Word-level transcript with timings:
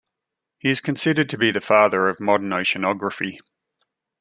He 0.57 0.69
is 0.71 0.81
considered 0.81 1.29
to 1.29 1.37
be 1.37 1.51
the 1.51 1.61
father 1.61 2.07
of 2.07 2.19
modern 2.19 2.49
oceanography. 2.49 3.37